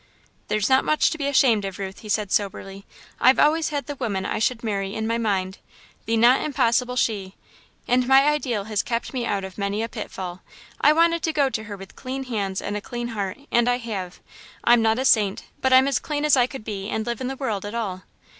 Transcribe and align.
"There's 0.47 0.67
not 0.67 0.83
much 0.83 1.11
to 1.11 1.17
be 1.19 1.27
ashamed 1.27 1.63
of, 1.63 1.77
Ruth," 1.77 1.99
he 1.99 2.09
said, 2.09 2.31
soberly. 2.31 2.87
"I've 3.19 3.37
always 3.37 3.69
had 3.69 3.85
the 3.85 3.93
woman 3.93 4.25
I 4.25 4.39
should 4.39 4.63
marry 4.63 4.95
in 4.95 5.05
my 5.05 5.19
mind 5.19 5.59
'the 6.07 6.17
not 6.17 6.41
impossible 6.41 6.95
she,' 6.95 7.35
and 7.87 8.07
my 8.07 8.25
ideal 8.27 8.63
has 8.63 8.81
kept 8.81 9.13
me 9.13 9.27
out 9.27 9.43
of 9.43 9.59
many 9.59 9.83
a 9.83 9.87
pitfall 9.87 10.41
I 10.81 10.91
wanted 10.91 11.21
to 11.21 11.31
go 11.33 11.51
to 11.51 11.65
her 11.65 11.77
with 11.77 11.95
clean 11.95 12.23
hands 12.23 12.63
and 12.63 12.75
a 12.75 12.81
clean 12.81 13.09
heart, 13.09 13.41
and 13.51 13.69
I 13.69 13.77
have. 13.77 14.21
I'm 14.63 14.81
not 14.81 14.97
a 14.97 15.05
saint, 15.05 15.43
but 15.61 15.71
I'm 15.71 15.87
as 15.87 15.99
clean 15.99 16.25
as 16.25 16.35
I 16.35 16.47
could 16.47 16.63
be, 16.63 16.89
and 16.89 17.05
live 17.05 17.21
in 17.21 17.27
the 17.27 17.35
world 17.35 17.63
at 17.63 17.75
all." 17.75 18.01